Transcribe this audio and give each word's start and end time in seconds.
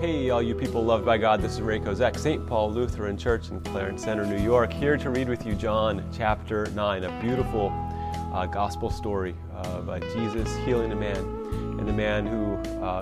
Hey, 0.00 0.30
all 0.30 0.40
you 0.40 0.54
people 0.54 0.84
loved 0.84 1.04
by 1.04 1.18
God, 1.18 1.42
this 1.42 1.54
is 1.54 1.60
Ray 1.60 1.80
Kozek, 1.80 2.16
St. 2.16 2.46
Paul 2.46 2.70
Lutheran 2.70 3.18
Church 3.18 3.50
in 3.50 3.58
Clarence 3.62 4.04
Center, 4.04 4.24
New 4.24 4.40
York, 4.40 4.72
here 4.72 4.96
to 4.96 5.10
read 5.10 5.28
with 5.28 5.44
you 5.44 5.56
John 5.56 6.08
chapter 6.16 6.66
9, 6.66 7.02
a 7.02 7.20
beautiful 7.20 7.72
uh, 8.32 8.46
gospel 8.46 8.90
story 8.90 9.34
of 9.52 9.88
uh, 9.88 9.98
Jesus 10.14 10.54
healing 10.58 10.92
a 10.92 10.94
man 10.94 11.16
and 11.80 11.88
the 11.88 11.92
man 11.92 12.28
who 12.28 12.54
uh, 12.80 13.00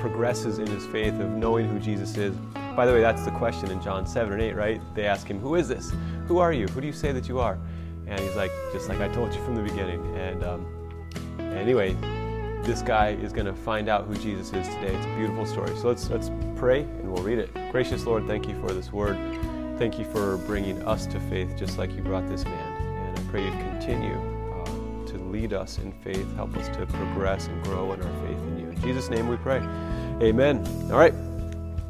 progresses 0.00 0.58
in 0.58 0.66
his 0.66 0.86
faith 0.86 1.12
of 1.20 1.28
knowing 1.32 1.68
who 1.68 1.78
Jesus 1.78 2.16
is. 2.16 2.34
By 2.74 2.86
the 2.86 2.94
way, 2.94 3.02
that's 3.02 3.26
the 3.26 3.32
question 3.32 3.70
in 3.70 3.82
John 3.82 4.06
7 4.06 4.32
and 4.32 4.40
8, 4.40 4.54
right? 4.54 4.80
They 4.94 5.04
ask 5.04 5.26
him, 5.26 5.38
Who 5.40 5.54
is 5.54 5.68
this? 5.68 5.92
Who 6.28 6.38
are 6.38 6.54
you? 6.54 6.66
Who 6.68 6.80
do 6.80 6.86
you 6.86 6.94
say 6.94 7.12
that 7.12 7.28
you 7.28 7.40
are? 7.40 7.58
And 8.06 8.18
he's 8.18 8.36
like, 8.36 8.52
Just 8.72 8.88
like 8.88 9.02
I 9.02 9.08
told 9.08 9.34
you 9.34 9.44
from 9.44 9.54
the 9.54 9.62
beginning. 9.62 10.02
And 10.16 10.42
um, 10.42 10.66
anyway, 11.38 11.94
this 12.68 12.82
guy 12.82 13.12
is 13.22 13.32
going 13.32 13.46
to 13.46 13.54
find 13.54 13.88
out 13.88 14.04
who 14.04 14.14
Jesus 14.16 14.52
is 14.52 14.68
today. 14.68 14.94
It's 14.94 15.06
a 15.06 15.16
beautiful 15.16 15.46
story. 15.46 15.74
So 15.78 15.88
let's 15.88 16.10
let's 16.10 16.30
pray 16.54 16.82
and 16.82 17.10
we'll 17.10 17.22
read 17.22 17.38
it. 17.38 17.50
Gracious 17.72 18.04
Lord, 18.04 18.26
thank 18.26 18.46
you 18.46 18.60
for 18.60 18.70
this 18.72 18.92
word. 18.92 19.16
Thank 19.78 19.98
you 19.98 20.04
for 20.04 20.36
bringing 20.36 20.82
us 20.82 21.06
to 21.06 21.18
faith 21.18 21.56
just 21.56 21.78
like 21.78 21.90
you 21.92 22.02
brought 22.02 22.28
this 22.28 22.44
man. 22.44 22.82
And 23.06 23.18
I 23.18 23.22
pray 23.30 23.46
you'd 23.46 23.54
continue 23.54 24.16
uh, 24.52 24.66
to 25.06 25.18
lead 25.30 25.54
us 25.54 25.78
in 25.78 25.92
faith, 25.92 26.30
help 26.36 26.54
us 26.58 26.68
to 26.76 26.84
progress 26.84 27.46
and 27.46 27.64
grow 27.64 27.90
in 27.94 28.02
our 28.02 28.26
faith 28.26 28.36
in 28.36 28.58
you. 28.58 28.68
In 28.68 28.80
Jesus' 28.82 29.08
name 29.08 29.28
we 29.28 29.38
pray. 29.38 29.60
Amen. 30.20 30.62
All 30.92 30.98
right, 30.98 31.14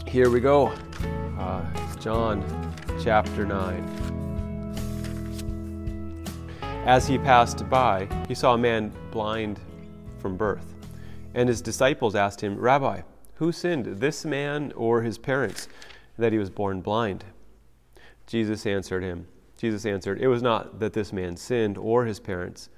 here 0.07 0.31
we 0.31 0.39
go. 0.39 0.69
Uh, 1.41 1.65
John 1.99 2.45
chapter 3.03 3.45
9. 3.45 3.97
As 6.87 7.09
he 7.09 7.19
passed 7.19 7.69
by, 7.69 8.09
he 8.29 8.35
saw 8.37 8.55
a 8.55 8.59
man 8.59 8.93
blind 9.11 9.59
from 10.19 10.37
birth. 10.37 10.75
And 11.35 11.49
his 11.49 11.61
disciples 11.61 12.15
asked 12.15 12.41
him, 12.41 12.59
Rabbi, 12.59 13.03
who 13.35 13.53
sinned, 13.53 13.87
this 14.01 14.25
man 14.25 14.73
or 14.75 15.03
his 15.03 15.19
parents, 15.19 15.69
that 16.19 16.33
he 16.33 16.39
was 16.39 16.51
born 16.51 16.81
blind? 16.81 17.25
Jesus 18.27 18.67
answered 18.67 19.03
him, 19.03 19.27
Jesus 19.57 19.87
answered, 19.87 20.21
It 20.21 20.29
was 20.29 20.43
not 20.43 20.79
that 20.81 20.93
this 20.93 21.13
man 21.13 21.37
sinned 21.37 21.79
or 21.79 22.05
his 22.05 22.21
parents, 22.21 22.69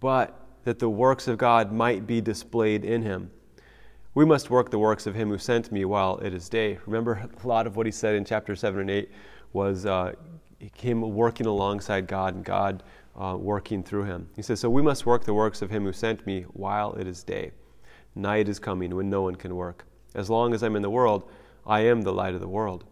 but 0.00 0.46
that 0.64 0.78
the 0.78 0.88
works 0.88 1.28
of 1.28 1.38
God 1.38 1.72
might 1.72 2.06
be 2.06 2.20
displayed 2.20 2.84
in 2.84 3.02
him. 3.02 3.30
We 4.14 4.24
must 4.24 4.50
work 4.50 4.70
the 4.70 4.78
works 4.78 5.06
of 5.06 5.14
him 5.14 5.28
who 5.28 5.38
sent 5.38 5.70
me 5.70 5.84
while 5.84 6.18
it 6.18 6.34
is 6.34 6.48
day. 6.48 6.78
Remember, 6.86 7.28
a 7.42 7.46
lot 7.46 7.66
of 7.66 7.76
what 7.76 7.86
he 7.86 7.92
said 7.92 8.14
in 8.14 8.24
chapter 8.24 8.56
7 8.56 8.80
and 8.80 8.90
8 8.90 9.10
was 9.52 9.86
uh, 9.86 10.12
him 10.74 11.02
working 11.14 11.46
alongside 11.46 12.06
God 12.06 12.34
and 12.34 12.44
God 12.44 12.82
uh, 13.16 13.36
working 13.38 13.82
through 13.82 14.04
him. 14.04 14.28
He 14.36 14.42
says, 14.42 14.60
So 14.60 14.70
we 14.70 14.82
must 14.82 15.06
work 15.06 15.24
the 15.24 15.34
works 15.34 15.62
of 15.62 15.70
him 15.70 15.84
who 15.84 15.92
sent 15.92 16.26
me 16.26 16.42
while 16.52 16.94
it 16.94 17.06
is 17.06 17.22
day. 17.22 17.50
Night 18.14 18.48
is 18.48 18.58
coming 18.58 18.94
when 18.94 19.10
no 19.10 19.22
one 19.22 19.36
can 19.36 19.54
work. 19.54 19.84
As 20.14 20.30
long 20.30 20.54
as 20.54 20.62
I'm 20.62 20.76
in 20.76 20.82
the 20.82 20.90
world, 20.90 21.28
I 21.66 21.80
am 21.80 22.02
the 22.02 22.12
light 22.12 22.34
of 22.34 22.40
the 22.40 22.48
world. 22.48 22.84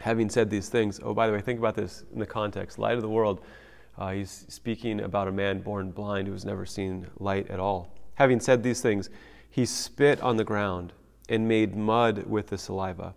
Having 0.00 0.30
said 0.30 0.50
these 0.50 0.68
things, 0.68 1.00
oh, 1.02 1.14
by 1.14 1.26
the 1.26 1.32
way, 1.32 1.40
think 1.40 1.58
about 1.58 1.74
this 1.74 2.04
in 2.12 2.18
the 2.18 2.26
context 2.26 2.78
light 2.78 2.96
of 2.96 3.02
the 3.02 3.08
world. 3.08 3.40
Uh, 3.98 4.12
he's 4.12 4.44
speaking 4.48 5.00
about 5.00 5.28
a 5.28 5.32
man 5.32 5.60
born 5.60 5.90
blind 5.90 6.26
who 6.26 6.32
has 6.32 6.44
never 6.44 6.66
seen 6.66 7.06
light 7.18 7.48
at 7.50 7.60
all. 7.60 7.92
Having 8.14 8.40
said 8.40 8.62
these 8.62 8.80
things, 8.80 9.10
he 9.48 9.64
spit 9.64 10.20
on 10.20 10.36
the 10.36 10.44
ground 10.44 10.92
and 11.28 11.48
made 11.48 11.74
mud 11.74 12.26
with 12.26 12.48
the 12.48 12.58
saliva. 12.58 13.14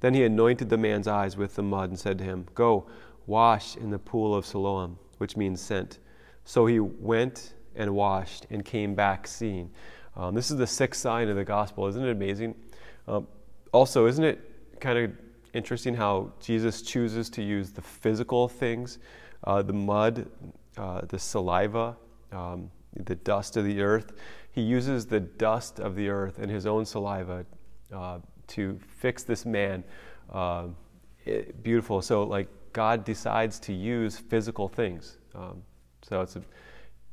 Then 0.00 0.14
he 0.14 0.24
anointed 0.24 0.68
the 0.68 0.78
man's 0.78 1.06
eyes 1.06 1.36
with 1.36 1.54
the 1.54 1.62
mud 1.62 1.90
and 1.90 1.98
said 1.98 2.18
to 2.18 2.24
him, 2.24 2.46
Go, 2.54 2.86
wash 3.26 3.76
in 3.76 3.90
the 3.90 3.98
pool 3.98 4.34
of 4.34 4.46
Siloam 4.46 4.98
which 5.18 5.36
means 5.36 5.60
sent. 5.60 5.98
So 6.44 6.66
he 6.66 6.80
went 6.80 7.54
and 7.74 7.94
washed 7.94 8.46
and 8.50 8.64
came 8.64 8.94
back 8.94 9.26
seeing. 9.26 9.70
Um, 10.16 10.34
this 10.34 10.50
is 10.50 10.56
the 10.56 10.66
sixth 10.66 11.00
sign 11.00 11.28
of 11.28 11.36
the 11.36 11.44
gospel. 11.44 11.86
Isn't 11.86 12.04
it 12.04 12.10
amazing? 12.10 12.54
Um, 13.06 13.26
also, 13.72 14.06
isn't 14.06 14.24
it 14.24 14.80
kind 14.80 14.98
of 14.98 15.12
interesting 15.52 15.94
how 15.94 16.32
Jesus 16.40 16.82
chooses 16.82 17.28
to 17.30 17.42
use 17.42 17.70
the 17.70 17.82
physical 17.82 18.48
things, 18.48 18.98
uh, 19.44 19.62
the 19.62 19.72
mud, 19.72 20.26
uh, 20.76 21.02
the 21.02 21.18
saliva, 21.18 21.96
um, 22.32 22.70
the 22.94 23.16
dust 23.16 23.56
of 23.56 23.64
the 23.64 23.80
earth? 23.82 24.12
He 24.52 24.62
uses 24.62 25.04
the 25.04 25.20
dust 25.20 25.80
of 25.80 25.96
the 25.96 26.08
earth 26.08 26.38
and 26.38 26.50
his 26.50 26.64
own 26.66 26.86
saliva 26.86 27.44
uh, 27.92 28.20
to 28.48 28.78
fix 28.88 29.22
this 29.22 29.44
man. 29.44 29.84
It, 29.84 30.32
uh, 30.32 30.68
beautiful. 31.62 32.00
So, 32.00 32.22
like, 32.22 32.48
God 32.76 33.04
decides 33.04 33.58
to 33.60 33.72
use 33.72 34.18
physical 34.18 34.68
things. 34.68 35.16
Um, 35.34 35.62
so 36.02 36.20
it's 36.20 36.36
a, 36.36 36.42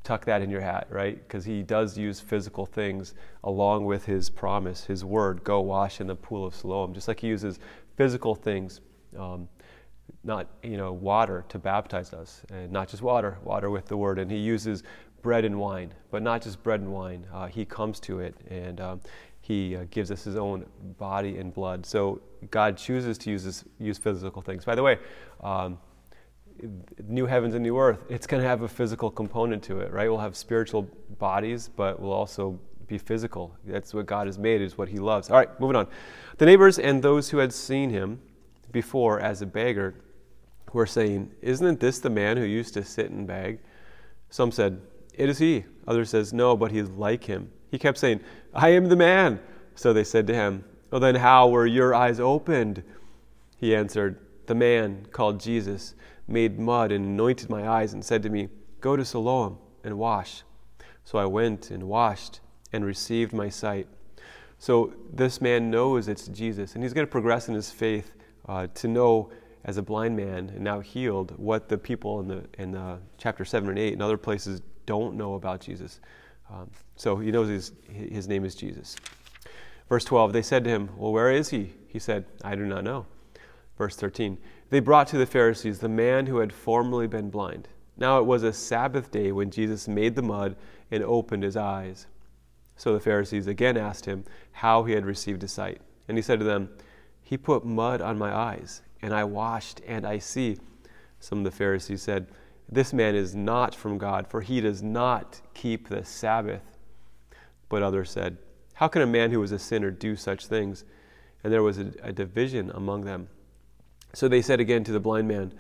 tuck 0.04 0.26
that 0.26 0.42
in 0.42 0.50
your 0.50 0.60
hat, 0.60 0.88
right? 0.90 1.16
Because 1.26 1.46
He 1.46 1.64
does 1.64 1.98
use 1.98 2.20
physical 2.20 2.66
things 2.66 3.14
along 3.46 3.86
with 3.86 4.04
His 4.04 4.30
promise, 4.30 4.84
His 4.84 5.06
word. 5.06 5.42
Go 5.46 5.62
wash 5.62 6.02
in 6.02 6.08
the 6.08 6.18
pool 6.18 6.46
of 6.46 6.54
Siloam, 6.54 6.94
just 6.94 7.08
like 7.08 7.22
He 7.22 7.28
uses 7.28 7.60
physical 7.96 8.36
things, 8.36 8.82
um, 9.18 9.48
not 10.26 10.50
you 10.64 10.76
know 10.76 10.92
water 10.92 11.46
to 11.48 11.58
baptize 11.58 12.12
us, 12.12 12.42
and 12.52 12.70
not 12.70 12.90
just 12.90 13.02
water, 13.02 13.38
water 13.46 13.70
with 13.70 13.86
the 13.86 13.96
word. 13.96 14.20
And 14.20 14.30
He 14.30 14.40
uses 14.40 14.84
bread 15.22 15.46
and 15.46 15.58
wine, 15.58 15.94
but 16.12 16.22
not 16.22 16.42
just 16.42 16.62
bread 16.62 16.82
and 16.82 16.92
wine. 16.92 17.26
Uh, 17.34 17.48
he 17.48 17.64
comes 17.64 18.02
to 18.02 18.20
it 18.20 18.36
and 18.50 18.82
um, 18.82 19.00
he 19.44 19.76
uh, 19.76 19.84
gives 19.92 20.10
us 20.10 20.24
his 20.24 20.38
own 20.38 20.66
body 20.98 21.38
and 21.38 21.54
blood. 21.54 21.86
So 21.86 22.22
God 22.50 22.78
chooses 22.78 23.18
to 23.20 23.30
use, 23.30 23.44
this, 23.44 23.66
use 23.78 23.98
physical 23.98 24.42
things. 24.42 24.64
By 24.64 24.74
the 24.74 24.82
way, 24.82 25.00
um, 25.42 25.78
new 27.10 27.26
heavens 27.26 27.54
and 27.54 27.62
new 27.62 27.78
earth, 27.78 28.00
it's 28.08 28.26
going 28.26 28.42
to 28.42 28.48
have 28.48 28.62
a 28.62 28.70
physical 28.70 29.12
component 29.12 29.62
to 29.64 29.82
it, 29.82 29.92
right? 29.92 30.08
We'll 30.08 30.20
have 30.20 30.38
spiritual 30.38 30.84
bodies, 31.20 31.70
but 31.76 32.00
we'll 32.00 32.14
also 32.14 32.58
be 32.88 32.98
physical. 32.98 33.54
That's 33.66 33.94
what 33.94 34.06
God 34.06 34.28
has 34.28 34.40
made, 34.40 34.62
is 34.62 34.78
what 34.78 34.88
he 34.88 34.98
loves. 34.98 35.30
All 35.30 35.36
right, 35.36 35.60
moving 35.60 35.76
on. 35.76 35.88
The 36.38 36.46
neighbors 36.46 36.80
and 36.80 37.04
those 37.04 37.30
who 37.30 37.40
had 37.40 37.52
seen 37.52 37.90
him 37.90 38.22
before 38.72 39.20
as 39.20 39.42
a 39.42 39.46
beggar 39.46 39.94
were 40.72 40.86
saying, 40.86 41.32
Isn't 41.42 41.82
this 41.82 42.00
the 42.00 42.10
man 42.10 42.38
who 42.38 42.46
used 42.46 42.74
to 42.76 42.86
sit 42.86 43.12
and 43.12 43.28
beg? 43.28 43.60
Some 44.30 44.54
said, 44.54 44.80
It 45.14 45.28
is 45.28 45.38
he. 45.38 45.66
Others 45.86 46.12
says, 46.12 46.32
No, 46.32 46.56
but 46.56 46.72
he 46.72 46.80
is 46.80 46.90
like 46.92 47.26
him. 47.26 47.52
He 47.74 47.80
kept 47.80 47.98
saying, 47.98 48.20
I 48.54 48.70
am 48.70 48.86
the 48.86 48.96
man. 48.96 49.40
So 49.74 49.94
they 49.94 50.04
said 50.04 50.28
to 50.28 50.34
him, 50.36 50.64
Well, 50.92 51.02
then 51.02 51.16
how 51.16 51.50
were 51.50 51.66
your 51.66 51.96
eyes 51.96 52.20
opened? 52.20 52.84
He 53.58 53.76
answered, 53.76 54.20
The 54.46 54.54
man 54.54 55.08
called 55.12 55.40
Jesus 55.40 55.96
made 56.28 56.60
mud 56.60 56.92
and 56.92 57.04
anointed 57.04 57.50
my 57.50 57.68
eyes 57.68 57.94
and 57.94 58.06
said 58.06 58.22
to 58.22 58.30
me, 58.30 58.50
Go 58.80 58.96
to 58.96 59.04
Siloam 59.04 59.58
and 59.84 59.98
wash. 59.98 60.44
So 61.04 61.18
I 61.18 61.26
went 61.26 61.72
and 61.72 61.86
washed 61.86 62.42
and 62.72 62.86
received 62.86 63.34
my 63.34 63.50
sight. 63.50 63.88
So 64.60 64.94
this 65.12 65.42
man 65.42 65.72
knows 65.72 66.08
it's 66.08 66.28
Jesus, 66.28 66.76
and 66.76 66.84
he's 66.84 66.94
going 66.94 67.08
to 67.08 67.12
progress 67.12 67.48
in 67.50 67.56
his 67.56 67.72
faith 67.72 68.14
uh, 68.48 68.68
to 68.76 68.88
know 68.88 69.32
as 69.66 69.78
a 69.78 69.82
blind 69.82 70.16
man 70.16 70.52
and 70.54 70.60
now 70.60 70.80
healed 70.80 71.34
what 71.40 71.70
the 71.70 71.78
people 71.80 72.20
in 72.20 72.28
the 72.28 72.44
in 72.60 72.72
the 72.72 73.00
chapter 73.18 73.44
seven 73.44 73.70
and 73.70 73.80
eight 73.80 73.94
and 73.94 74.04
other 74.04 74.18
places 74.18 74.62
don't 74.86 75.16
know 75.16 75.34
about 75.34 75.60
Jesus. 75.60 76.00
Um, 76.50 76.70
so 76.96 77.18
he 77.18 77.32
knows 77.32 77.50
his, 77.50 77.72
his 77.90 78.28
name 78.28 78.46
is 78.46 78.56
Jesus. 78.56 78.96
Verse 79.90 80.06
12, 80.06 80.34
they 80.34 80.42
said 80.42 80.64
to 80.64 80.70
him, 80.70 80.90
Well, 80.98 81.12
where 81.12 81.32
is 81.32 81.50
he? 81.50 81.74
He 81.88 82.00
said, 82.00 82.26
I 82.44 82.56
do 82.56 82.66
not 82.66 82.84
know. 82.84 83.06
Verse 83.78 83.96
13, 83.96 84.38
they 84.70 84.80
brought 84.80 85.08
to 85.08 85.18
the 85.18 85.26
Pharisees 85.26 85.80
the 85.80 85.90
man 85.90 86.28
who 86.28 86.38
had 86.38 86.54
formerly 86.54 87.08
been 87.08 87.30
blind. 87.30 87.68
Now 87.98 88.20
it 88.20 88.26
was 88.26 88.44
a 88.44 88.54
Sabbath 88.54 89.12
day 89.12 89.32
when 89.32 89.52
Jesus 89.52 89.88
made 89.88 90.16
the 90.16 90.22
mud 90.22 90.56
and 90.90 91.04
opened 91.04 91.44
his 91.44 91.58
eyes. 91.58 92.08
So 92.76 92.94
the 92.94 93.00
Pharisees 93.00 93.48
again 93.48 93.78
asked 93.78 94.06
him 94.06 94.26
how 94.52 94.84
he 94.84 94.94
had 94.94 95.06
received 95.06 95.42
his 95.42 95.52
sight. 95.52 95.80
And 96.08 96.18
he 96.18 96.22
said 96.22 96.40
to 96.40 96.46
them, 96.46 96.70
He 97.22 97.38
put 97.38 97.66
mud 97.66 98.02
on 98.02 98.18
my 98.18 98.36
eyes, 98.36 98.82
and 99.02 99.14
I 99.14 99.24
washed, 99.24 99.82
and 99.88 100.06
I 100.06 100.18
see. 100.18 100.58
Some 101.20 101.40
of 101.40 101.44
the 101.44 101.52
Pharisees 101.52 102.02
said, 102.02 102.28
this 102.70 102.94
man 102.94 103.16
is 103.16 103.36
not 103.36 103.76
from 103.76 103.98
God, 103.98 104.28
for 104.28 104.42
he 104.42 104.62
does 104.62 104.82
not 104.82 105.42
keep 105.54 105.90
the 105.90 106.04
Sabbath. 106.04 106.62
But 107.70 107.84
others 107.84 108.12
said, 108.12 108.38
How 108.74 108.88
can 108.88 109.02
a 109.02 109.08
man 109.08 109.32
who 109.32 109.42
is 109.44 109.52
a 109.52 109.60
sinner 109.60 109.92
do 109.92 110.16
such 110.16 110.48
things? 110.48 110.86
And 111.44 111.52
there 111.52 111.64
was 111.64 111.78
a, 111.78 111.92
a 112.02 112.12
division 112.12 112.72
among 112.74 113.06
them. 113.06 113.28
So 114.14 114.28
they 114.28 114.42
said 114.42 114.60
again 114.60 114.84
to 114.86 114.92
the 114.92 115.00
blind 115.00 115.28
man, 115.28 115.54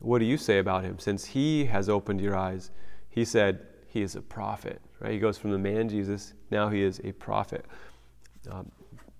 What 0.00 0.18
do 0.18 0.24
you 0.24 0.36
say 0.36 0.58
about 0.58 0.84
him? 0.84 0.98
Since 0.98 1.24
he 1.24 1.64
has 1.66 1.88
opened 1.88 2.20
your 2.20 2.36
eyes, 2.36 2.70
he 3.10 3.24
said, 3.24 3.66
He 3.88 4.02
is 4.02 4.14
a 4.16 4.22
prophet. 4.22 4.80
Right? 5.00 5.12
He 5.12 5.18
goes 5.18 5.38
from 5.38 5.50
the 5.50 5.58
man 5.58 5.88
Jesus, 5.88 6.32
now 6.50 6.68
he 6.68 6.82
is 6.82 7.00
a 7.04 7.12
prophet. 7.12 7.64
Um, 8.50 8.70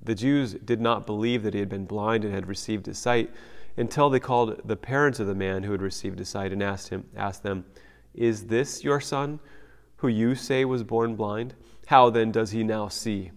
the 0.02 0.14
Jews 0.14 0.54
did 0.54 0.80
not 0.80 1.06
believe 1.06 1.42
that 1.42 1.52
he 1.52 1.60
had 1.60 1.68
been 1.68 1.84
blind 1.84 2.24
and 2.24 2.32
had 2.32 2.46
received 2.46 2.86
his 2.86 2.98
sight 2.98 3.30
until 3.76 4.08
they 4.08 4.20
called 4.20 4.60
the 4.64 4.76
parents 4.76 5.20
of 5.20 5.26
the 5.26 5.34
man 5.34 5.62
who 5.62 5.72
had 5.72 5.82
received 5.82 6.18
his 6.18 6.28
sight 6.28 6.52
and 6.52 6.62
asked 6.62 6.88
him 6.88 7.04
asked 7.16 7.42
them, 7.42 7.64
"Is 8.14 8.46
this 8.46 8.82
your 8.82 9.00
son, 9.00 9.40
who 9.96 10.08
you 10.08 10.34
say 10.34 10.64
was 10.64 10.82
born 10.82 11.16
blind? 11.16 11.54
How 11.86 12.10
then 12.10 12.32
does 12.32 12.50
he 12.52 12.64
now 12.64 12.88
see?" 12.88 13.32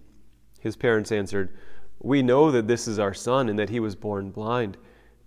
His 0.60 0.76
parents 0.76 1.12
answered, 1.12 1.50
"We 2.00 2.22
know 2.22 2.50
that 2.50 2.68
this 2.68 2.88
is 2.88 2.98
our 2.98 3.14
son 3.14 3.48
and 3.48 3.58
that 3.58 3.70
he 3.70 3.80
was 3.80 3.94
born 3.96 4.30
blind, 4.30 4.78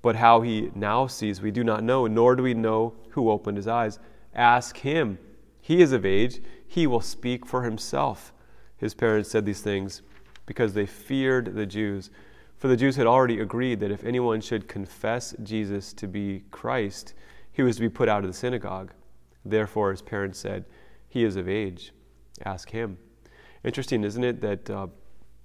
but 0.02 0.16
how 0.16 0.42
he 0.42 0.72
now 0.76 1.08
sees 1.08 1.42
we 1.42 1.52
do 1.52 1.64
not 1.64 1.84
know, 1.84 2.08
nor 2.08 2.36
do 2.36 2.44
we 2.44 2.54
know 2.54 2.96
who 3.12 3.30
opened 3.30 3.58
his 3.58 3.68
eyes. 3.68 4.00
Ask 4.34 4.78
him. 4.78 5.20
He 5.62 5.82
is 5.82 5.94
of 5.94 6.06
age; 6.06 6.42
he 6.68 6.88
will 6.88 7.02
speak 7.02 7.46
for 7.46 7.64
himself." 7.64 8.34
His 8.76 8.94
parents 8.94 9.30
said 9.30 9.46
these 9.46 9.62
things 9.62 10.02
because 10.46 10.74
they 10.74 10.86
feared 10.86 11.56
the 11.56 11.66
Jews 11.66 12.10
For 12.64 12.70
the 12.70 12.78
Jews 12.78 12.96
had 12.96 13.08
already 13.08 13.42
agreed 13.42 13.82
that 13.82 13.92
if 13.92 14.06
anyone 14.06 14.40
should 14.40 14.70
confess 14.70 15.36
Jesus 15.44 15.92
to 15.92 16.08
be 16.08 16.46
Christ, 16.50 17.14
he 17.52 17.62
was 17.62 17.76
to 17.76 17.82
be 17.82 17.90
put 17.90 18.08
out 18.08 18.24
of 18.24 18.30
the 18.30 18.34
synagogue. 18.34 18.94
Therefore, 19.44 19.92
his 19.92 20.02
parents 20.02 20.40
said, 20.40 20.64
He 21.10 21.26
is 21.26 21.36
of 21.36 21.50
age. 21.50 21.92
Ask 22.46 22.70
him. 22.70 22.98
Interesting, 23.66 24.06
isn't 24.06 24.24
it, 24.24 24.40
that 24.40 24.70
uh, 24.70 24.88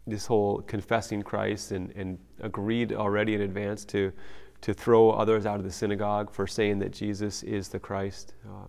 this 0.07 0.27
whole 0.27 0.61
confessing 0.61 1.23
Christ 1.23 1.73
and, 1.73 1.91
and 1.97 2.21
agreed 2.39 2.93
already 2.93 3.35
in 3.35 3.41
advance 3.41 3.85
to, 3.87 4.13
to 4.61 4.73
throw 4.73 5.11
others 5.11 5.45
out 5.45 5.57
of 5.57 5.65
the 5.65 5.73
synagogue 5.73 6.31
for 6.31 6.47
saying 6.47 6.79
that 6.79 6.93
Jesus 6.93 7.43
is 7.43 7.67
the 7.67 7.81
Christ? 7.81 8.35
Uh, 8.49 8.69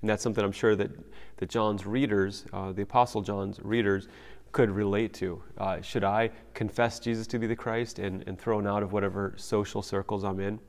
and 0.00 0.10
that's 0.10 0.24
something 0.24 0.44
I'm 0.44 0.50
sure 0.50 0.74
that, 0.74 0.90
that 1.36 1.48
John's 1.48 1.86
readers, 1.86 2.44
uh, 2.52 2.72
the 2.72 2.82
Apostle 2.82 3.22
John's 3.22 3.60
readers, 3.62 4.08
could 4.54 4.70
relate 4.70 5.12
to. 5.12 5.42
Uh, 5.58 5.82
should 5.82 6.04
I 6.04 6.30
confess 6.54 7.00
Jesus 7.00 7.26
to 7.26 7.38
be 7.40 7.46
the 7.48 7.56
Christ 7.56 7.98
and, 7.98 8.22
and 8.28 8.38
thrown 8.38 8.66
out 8.66 8.84
of 8.84 8.92
whatever 8.92 9.34
social 9.36 9.82
circles 9.82 10.22
I'm 10.24 10.38
in? 10.38 10.60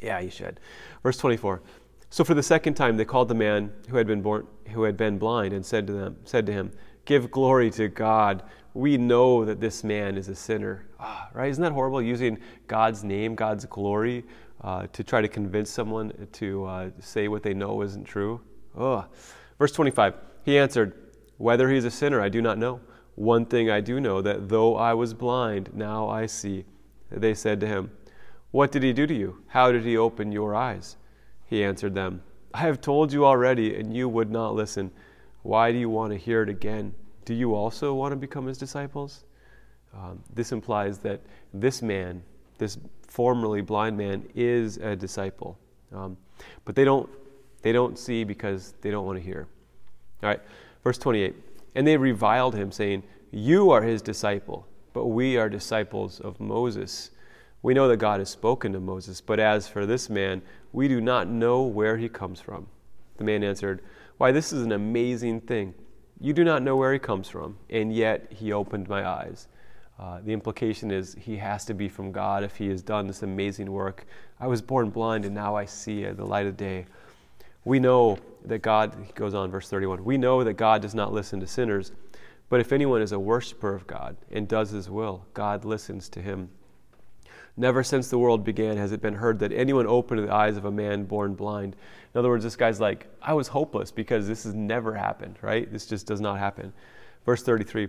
Yeah, 0.00 0.20
you 0.20 0.30
should. 0.30 0.60
Verse 1.02 1.16
24. 1.16 1.62
So 2.10 2.22
for 2.22 2.34
the 2.34 2.42
second 2.42 2.74
time 2.74 2.98
they 2.98 3.06
called 3.06 3.28
the 3.28 3.34
man 3.34 3.72
who 3.88 3.96
had 3.96 4.06
been 4.06 4.20
born 4.22 4.46
who 4.72 4.82
had 4.82 4.96
been 4.96 5.18
blind 5.18 5.54
and 5.54 5.64
said 5.64 5.86
to 5.86 5.92
them 5.94 6.16
said 6.24 6.46
to 6.46 6.52
him, 6.52 6.70
"Give 7.06 7.30
glory 7.30 7.70
to 7.72 7.88
God. 7.88 8.44
We 8.74 8.96
know 8.96 9.44
that 9.44 9.58
this 9.58 9.82
man 9.82 10.16
is 10.16 10.28
a 10.28 10.34
sinner." 10.34 10.86
Ah, 11.00 11.28
right? 11.32 11.50
Isn't 11.50 11.62
that 11.62 11.72
horrible 11.72 12.02
using 12.02 12.38
God's 12.66 13.04
name, 13.04 13.34
God's 13.34 13.64
glory 13.64 14.24
uh, 14.62 14.86
to 14.92 15.02
try 15.02 15.20
to 15.20 15.28
convince 15.28 15.70
someone 15.70 16.12
to 16.32 16.64
uh, 16.64 16.90
say 17.00 17.28
what 17.28 17.42
they 17.42 17.54
know 17.54 17.82
isn't 17.82 18.04
true? 18.04 18.40
Oh. 18.76 19.06
Verse 19.58 19.72
25. 19.72 20.14
He 20.44 20.58
answered, 20.58 20.92
"Whether 21.38 21.70
he 21.70 21.76
is 21.76 21.84
a 21.86 21.90
sinner, 21.90 22.20
I 22.20 22.28
do 22.28 22.42
not 22.42 22.58
know." 22.58 22.80
One 23.18 23.46
thing 23.46 23.68
I 23.68 23.80
do 23.80 23.98
know 23.98 24.22
that 24.22 24.48
though 24.48 24.76
I 24.76 24.94
was 24.94 25.12
blind, 25.12 25.70
now 25.74 26.08
I 26.08 26.26
see. 26.26 26.64
They 27.10 27.34
said 27.34 27.58
to 27.58 27.66
him, 27.66 27.90
What 28.52 28.70
did 28.70 28.84
he 28.84 28.92
do 28.92 29.08
to 29.08 29.14
you? 29.14 29.42
How 29.48 29.72
did 29.72 29.84
he 29.84 29.96
open 29.96 30.30
your 30.30 30.54
eyes? 30.54 30.96
He 31.44 31.64
answered 31.64 31.96
them, 31.96 32.22
I 32.54 32.58
have 32.58 32.80
told 32.80 33.12
you 33.12 33.26
already, 33.26 33.74
and 33.74 33.92
you 33.92 34.08
would 34.08 34.30
not 34.30 34.54
listen. 34.54 34.92
Why 35.42 35.72
do 35.72 35.78
you 35.78 35.90
want 35.90 36.12
to 36.12 36.16
hear 36.16 36.44
it 36.44 36.48
again? 36.48 36.94
Do 37.24 37.34
you 37.34 37.56
also 37.56 37.92
want 37.92 38.12
to 38.12 38.16
become 38.16 38.46
his 38.46 38.56
disciples? 38.56 39.24
Um, 39.92 40.22
this 40.32 40.52
implies 40.52 40.98
that 40.98 41.20
this 41.52 41.82
man, 41.82 42.22
this 42.58 42.78
formerly 43.08 43.62
blind 43.62 43.96
man, 43.96 44.28
is 44.36 44.76
a 44.76 44.94
disciple. 44.94 45.58
Um, 45.92 46.16
but 46.64 46.76
they 46.76 46.84
don't, 46.84 47.10
they 47.62 47.72
don't 47.72 47.98
see 47.98 48.22
because 48.22 48.74
they 48.80 48.92
don't 48.92 49.06
want 49.06 49.18
to 49.18 49.24
hear. 49.24 49.48
All 50.22 50.28
right, 50.28 50.40
verse 50.84 50.98
28. 50.98 51.47
And 51.78 51.86
they 51.86 51.96
reviled 51.96 52.56
him, 52.56 52.72
saying, 52.72 53.04
You 53.30 53.70
are 53.70 53.82
his 53.82 54.02
disciple, 54.02 54.66
but 54.92 55.06
we 55.06 55.36
are 55.36 55.48
disciples 55.48 56.18
of 56.18 56.40
Moses. 56.40 57.12
We 57.62 57.72
know 57.72 57.86
that 57.86 57.98
God 57.98 58.18
has 58.18 58.30
spoken 58.30 58.72
to 58.72 58.80
Moses, 58.80 59.20
but 59.20 59.38
as 59.38 59.68
for 59.68 59.86
this 59.86 60.10
man, 60.10 60.42
we 60.72 60.88
do 60.88 61.00
not 61.00 61.28
know 61.28 61.62
where 61.62 61.96
he 61.96 62.08
comes 62.08 62.40
from. 62.40 62.66
The 63.18 63.22
man 63.22 63.44
answered, 63.44 63.80
Why, 64.16 64.32
this 64.32 64.52
is 64.52 64.64
an 64.64 64.72
amazing 64.72 65.42
thing. 65.42 65.72
You 66.20 66.32
do 66.32 66.42
not 66.42 66.64
know 66.64 66.74
where 66.74 66.92
he 66.92 66.98
comes 66.98 67.28
from, 67.28 67.56
and 67.70 67.94
yet 67.94 68.26
he 68.32 68.52
opened 68.52 68.88
my 68.88 69.06
eyes. 69.06 69.46
Uh, 70.00 70.18
the 70.24 70.32
implication 70.32 70.90
is 70.90 71.14
he 71.14 71.36
has 71.36 71.64
to 71.66 71.74
be 71.74 71.88
from 71.88 72.10
God 72.10 72.42
if 72.42 72.56
he 72.56 72.66
has 72.70 72.82
done 72.82 73.06
this 73.06 73.22
amazing 73.22 73.70
work. 73.70 74.04
I 74.40 74.48
was 74.48 74.60
born 74.60 74.90
blind, 74.90 75.24
and 75.24 75.32
now 75.32 75.54
I 75.54 75.64
see 75.64 76.02
the 76.02 76.26
light 76.26 76.46
of 76.46 76.56
day. 76.56 76.86
We 77.68 77.80
know 77.80 78.16
that 78.46 78.60
God, 78.60 78.96
he 79.06 79.12
goes 79.12 79.34
on, 79.34 79.50
verse 79.50 79.68
31, 79.68 80.02
we 80.02 80.16
know 80.16 80.42
that 80.42 80.54
God 80.54 80.80
does 80.80 80.94
not 80.94 81.12
listen 81.12 81.38
to 81.40 81.46
sinners, 81.46 81.92
but 82.48 82.60
if 82.60 82.72
anyone 82.72 83.02
is 83.02 83.12
a 83.12 83.18
worshiper 83.18 83.74
of 83.74 83.86
God 83.86 84.16
and 84.30 84.48
does 84.48 84.70
his 84.70 84.88
will, 84.88 85.26
God 85.34 85.66
listens 85.66 86.08
to 86.08 86.22
him. 86.22 86.48
Never 87.58 87.84
since 87.84 88.08
the 88.08 88.16
world 88.16 88.42
began 88.42 88.78
has 88.78 88.92
it 88.92 89.02
been 89.02 89.16
heard 89.16 89.38
that 89.40 89.52
anyone 89.52 89.86
opened 89.86 90.26
the 90.26 90.34
eyes 90.34 90.56
of 90.56 90.64
a 90.64 90.70
man 90.70 91.04
born 91.04 91.34
blind. 91.34 91.76
In 92.14 92.18
other 92.18 92.30
words, 92.30 92.42
this 92.42 92.56
guy's 92.56 92.80
like, 92.80 93.06
I 93.20 93.34
was 93.34 93.48
hopeless 93.48 93.90
because 93.90 94.26
this 94.26 94.44
has 94.44 94.54
never 94.54 94.94
happened, 94.94 95.36
right? 95.42 95.70
This 95.70 95.84
just 95.84 96.06
does 96.06 96.22
not 96.22 96.38
happen. 96.38 96.72
Verse 97.26 97.42
33 97.42 97.88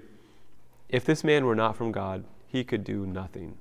If 0.89 1.05
this 1.05 1.23
man 1.23 1.45
were 1.45 1.55
not 1.55 1.77
from 1.77 1.93
God, 1.93 2.25
he 2.47 2.65
could 2.65 2.83
do 2.83 3.05
nothing. 3.05 3.55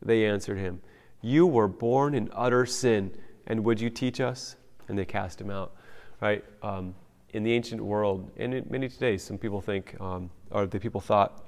They 0.00 0.24
answered 0.24 0.56
him, 0.56 0.80
You 1.20 1.46
were 1.46 1.68
born 1.68 2.14
in 2.14 2.30
utter 2.32 2.64
sin, 2.64 3.10
and 3.46 3.64
would 3.66 3.82
you 3.82 3.90
teach 3.90 4.18
us? 4.18 4.56
And 4.90 4.98
they 4.98 5.06
cast 5.06 5.40
him 5.40 5.48
out 5.48 5.72
right? 6.20 6.44
Um, 6.62 6.94
in 7.32 7.42
the 7.42 7.52
ancient 7.52 7.80
world, 7.80 8.30
and 8.36 8.54
in 8.54 8.66
many 8.68 8.88
today, 8.88 9.16
some 9.16 9.38
people 9.38 9.60
think, 9.60 9.98
um, 10.00 10.30
or 10.50 10.66
the 10.66 10.80
people 10.80 11.00
thought, 11.00 11.44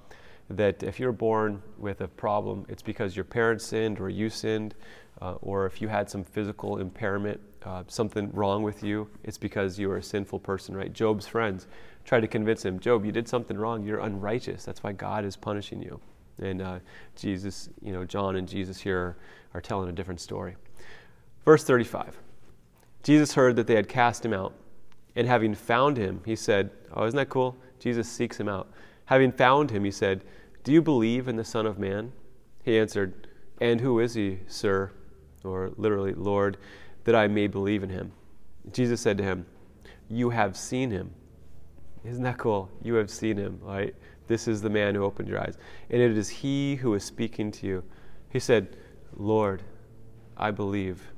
that 0.49 0.83
if 0.83 1.01
you're 1.01 1.13
born 1.13 1.63
with 1.79 2.01
a 2.03 2.09
problem, 2.09 2.67
it's 2.69 2.83
because 2.83 3.17
your 3.17 3.25
parents 3.25 3.65
sinned 3.65 4.01
or 4.01 4.09
you 4.09 4.29
sinned, 4.29 4.75
uh, 5.21 5.35
or 5.41 5.67
if 5.67 5.81
you 5.81 5.89
had 5.89 6.11
some 6.11 6.23
physical 6.23 6.79
impairment, 6.79 7.41
uh, 7.65 7.83
something 7.89 8.31
wrong 8.33 8.63
with 8.63 8.83
you, 8.83 9.09
it's 9.25 9.39
because 9.39 9.79
you 9.79 9.89
were 9.89 9.99
a 9.99 10.03
sinful 10.03 10.39
person, 10.39 10.77
right? 10.77 10.93
Job's 10.93 11.27
friends 11.27 11.67
tried 12.05 12.21
to 12.21 12.29
convince 12.29 12.65
him, 12.65 12.79
Job, 12.81 13.05
you 13.05 13.13
did 13.13 13.29
something 13.29 13.57
wrong. 13.57 13.85
You're 13.85 14.01
unrighteous. 14.01 14.65
That's 14.65 14.83
why 14.83 14.93
God 14.93 15.25
is 15.25 15.37
punishing 15.37 15.81
you. 15.81 16.01
And 16.39 16.61
uh, 16.61 16.79
Jesus, 17.17 17.69
you 17.81 17.93
know, 17.93 18.05
John 18.05 18.37
and 18.37 18.49
Jesus 18.49 18.81
here 18.81 18.99
are, 18.99 19.17
are 19.55 19.61
telling 19.61 19.89
a 19.89 19.93
different 19.93 20.21
story. 20.21 20.57
Verse 21.45 21.65
35 21.65 22.17
Jesus 23.03 23.35
heard 23.35 23.57
that 23.57 23.67
they 23.67 23.75
had 23.75 23.89
cast 23.89 24.25
him 24.25 24.33
out 24.33 24.55
and 25.15 25.27
having 25.27 25.55
found 25.55 25.97
him, 25.97 26.23
he 26.25 26.37
said, 26.37 26.71
Oh, 26.95 27.05
isn't 27.05 27.17
that 27.17 27.29
cool? 27.29 27.57
Jesus 27.79 28.09
seeks 28.09 28.39
him 28.39 28.49
out. 28.49 28.71
Having 29.07 29.33
found 29.33 29.71
him, 29.71 29.85
he 29.85 29.91
said, 29.91 30.25
Do 30.65 30.73
you 30.73 30.81
believe 30.81 31.29
in 31.29 31.37
the 31.37 31.45
Son 31.45 31.67
of 31.67 31.79
Man? 31.79 32.13
He 32.63 32.79
answered, 32.79 33.29
And 33.61 33.81
who 33.81 34.01
is 34.01 34.15
he, 34.15 34.39
sir? 34.47 34.91
Or 35.45 35.73
literally, 35.77 36.15
Lord, 36.15 36.57
that 37.05 37.15
I 37.15 37.27
may 37.29 37.47
believe 37.47 37.83
in 37.83 37.91
him. 37.91 38.13
Jesus 38.73 39.01
said 39.01 39.19
to 39.19 39.25
him, 39.25 39.47
You 40.09 40.31
have 40.31 40.57
seen 40.57 40.91
him. 40.91 41.13
Isn't 42.05 42.23
that 42.23 42.39
cool? 42.39 42.71
You 42.83 42.95
have 42.95 43.11
seen 43.11 43.37
him, 43.37 43.59
right? 43.63 43.95
This 44.29 44.49
is 44.49 44.63
the 44.63 44.71
man 44.71 44.95
who 44.95 45.05
opened 45.05 45.29
your 45.29 45.41
eyes. 45.41 45.59
And 45.91 46.01
it 46.01 46.17
is 46.17 46.29
he 46.29 46.77
who 46.77 46.95
is 46.95 47.05
speaking 47.05 47.51
to 47.53 47.67
you. 47.67 47.85
He 48.31 48.39
said, 48.39 48.77
Lord, 49.17 49.63
I 50.37 50.51
believe. 50.53 51.12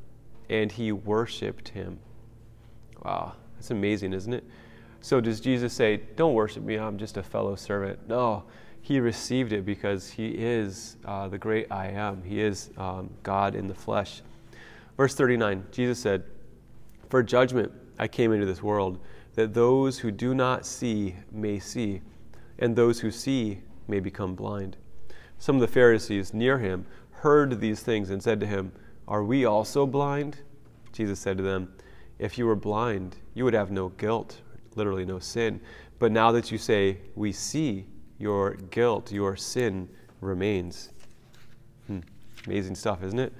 And 0.49 0.71
he 0.71 0.93
worshiped 0.93 1.71
him. 1.71 1.99
Wow. 3.05 3.35
that's 3.57 3.71
amazing, 3.71 4.13
isn't 4.13 4.33
it? 4.33 4.45
So 5.01 5.21
does 5.21 5.41
Jesus 5.41 5.73
say, 5.73 6.01
Don't 6.17 6.35
worship 6.35 6.63
me, 6.63 6.77
I'm 6.77 6.97
just 6.97 7.17
a 7.17 7.23
fellow 7.23 7.57
servant? 7.57 8.09
No, 8.09 8.45
he 8.81 9.01
received 9.01 9.53
it 9.53 9.65
because 9.65 10.11
he 10.11 10.29
is 10.29 10.97
uh, 11.05 11.29
the 11.29 11.39
great 11.39 11.71
I 11.71 11.89
am. 11.89 12.23
He 12.23 12.41
is 12.41 12.71
um, 12.77 13.11
God 13.23 13.55
in 13.55 13.69
the 13.69 13.75
flesh. 13.75 14.23
Verse 14.97 15.15
39 15.15 15.67
Jesus 15.73 15.99
said, 15.99 16.25
For 17.09 17.23
judgment 17.23 17.73
I 17.99 18.09
came 18.09 18.33
into 18.33 18.47
this 18.47 18.63
world, 18.63 18.99
that 19.35 19.55
those 19.55 19.99
who 19.99 20.11
do 20.11 20.35
not 20.35 20.65
see 20.65 21.17
may 21.33 21.59
see, 21.59 22.01
and 22.59 22.77
those 22.77 23.01
who 23.01 23.11
see 23.11 23.61
may 23.89 24.01
become 24.01 24.35
blind. 24.35 24.77
Some 25.39 25.57
of 25.57 25.61
the 25.61 25.69
Pharisees 25.69 26.33
near 26.33 26.59
him 26.59 26.87
heard 27.11 27.61
these 27.61 27.83
things 27.83 28.11
and 28.11 28.23
said 28.23 28.41
to 28.41 28.47
him, 28.47 28.73
Are 29.07 29.25
we 29.25 29.45
also 29.45 29.87
blind? 29.87 30.39
Jesus 30.93 31.19
said 31.19 31.37
to 31.37 31.43
them, 31.43 31.73
if 32.19 32.39
you 32.39 32.47
were 32.47 32.57
blind, 32.57 33.17
you 33.35 33.45
would 33.45 33.55
have 33.55 33.71
no 33.71 33.89
guilt, 33.91 34.41
literally 34.77 35.05
no 35.05 35.19
sin. 35.19 35.61
But 35.99 36.13
now 36.13 36.33
that 36.33 36.51
you 36.51 36.59
say, 36.59 36.99
we 37.15 37.33
see, 37.33 37.87
your 38.19 38.55
guilt, 38.55 39.13
your 39.13 39.37
sin 39.37 39.89
remains. 40.21 40.91
Hmm. 41.87 42.01
Amazing 42.47 42.77
stuff, 42.77 43.03
isn't 43.03 43.19
it? 43.19 43.33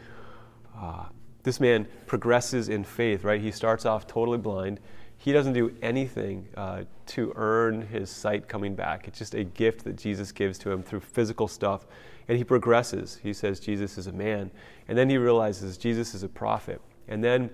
Uh, 0.77 1.05
this 1.43 1.61
man 1.61 1.87
progresses 2.07 2.69
in 2.69 2.85
faith, 2.85 3.23
right? 3.25 3.41
He 3.41 3.51
starts 3.51 3.87
off 3.87 4.07
totally 4.07 4.39
blind. 4.39 4.81
He 5.25 5.33
doesn't 5.33 5.55
do 5.55 5.75
anything 5.81 6.47
uh, 6.55 6.83
to 7.07 7.33
earn 7.35 7.81
his 7.81 8.11
sight 8.11 8.47
coming 8.47 8.75
back. 8.75 9.09
It's 9.09 9.19
just 9.19 9.35
a 9.35 9.43
gift 9.43 9.83
that 9.85 9.97
Jesus 9.97 10.31
gives 10.31 10.59
to 10.59 10.71
him 10.71 10.83
through 10.83 11.01
physical 11.01 11.49
stuff. 11.49 11.87
And 12.29 12.37
he 12.37 12.45
progresses. 12.45 13.21
He 13.23 13.33
says 13.33 13.59
Jesus 13.59 13.97
is 13.97 14.07
a 14.07 14.13
man. 14.13 14.51
And 14.87 14.99
then 14.99 15.09
he 15.09 15.17
realizes 15.17 15.79
Jesus 15.79 16.13
is 16.15 16.25
a 16.25 16.29
prophet. 16.29 16.79
And 17.09 17.25
then 17.25 17.49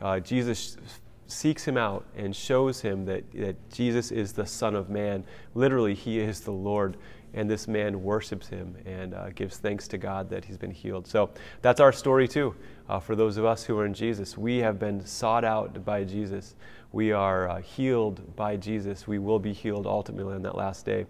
uh, 0.00 0.20
Jesus 0.20 0.76
seeks 1.26 1.64
him 1.64 1.76
out 1.76 2.06
and 2.16 2.36
shows 2.36 2.80
him 2.80 3.04
that, 3.06 3.24
that 3.32 3.56
Jesus 3.68 4.12
is 4.12 4.32
the 4.32 4.46
Son 4.46 4.76
of 4.76 4.88
Man. 4.88 5.24
Literally, 5.56 5.94
he 5.94 6.20
is 6.20 6.42
the 6.42 6.52
Lord. 6.52 6.98
And 7.34 7.48
this 7.48 7.68
man 7.68 8.02
worships 8.02 8.48
him 8.48 8.76
and 8.86 9.14
uh, 9.14 9.30
gives 9.30 9.58
thanks 9.58 9.86
to 9.88 9.98
God 9.98 10.30
that 10.30 10.44
he's 10.44 10.56
been 10.56 10.70
healed. 10.70 11.06
So 11.06 11.30
that's 11.62 11.80
our 11.80 11.92
story, 11.92 12.26
too. 12.26 12.54
Uh, 12.88 12.98
for 12.98 13.14
those 13.14 13.36
of 13.36 13.44
us 13.44 13.64
who 13.64 13.78
are 13.78 13.86
in 13.86 13.94
Jesus, 13.94 14.38
we 14.38 14.58
have 14.58 14.78
been 14.78 15.04
sought 15.04 15.44
out 15.44 15.84
by 15.84 16.04
Jesus. 16.04 16.54
We 16.92 17.12
are 17.12 17.48
uh, 17.48 17.60
healed 17.60 18.34
by 18.34 18.56
Jesus. 18.56 19.06
We 19.06 19.18
will 19.18 19.38
be 19.38 19.52
healed 19.52 19.86
ultimately 19.86 20.34
on 20.34 20.42
that 20.42 20.56
last 20.56 20.86
day. 20.86 21.06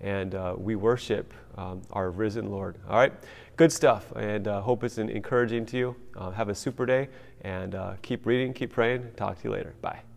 And 0.00 0.34
uh, 0.34 0.54
we 0.56 0.76
worship 0.76 1.34
um, 1.56 1.82
our 1.90 2.10
risen 2.10 2.50
Lord. 2.50 2.76
All 2.88 2.96
right? 2.96 3.12
Good 3.56 3.72
stuff. 3.72 4.10
And 4.16 4.48
uh, 4.48 4.60
hope 4.60 4.84
it's 4.84 4.98
encouraging 4.98 5.66
to 5.66 5.76
you. 5.76 5.96
Uh, 6.16 6.30
have 6.30 6.48
a 6.48 6.54
super 6.54 6.86
day 6.86 7.08
and 7.42 7.76
keep 8.02 8.26
reading, 8.26 8.54
keep 8.54 8.72
praying. 8.72 9.10
Talk 9.16 9.38
to 9.38 9.44
you 9.44 9.50
later. 9.50 9.74
Bye. 9.82 10.07